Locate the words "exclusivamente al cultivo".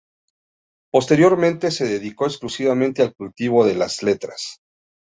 2.25-3.63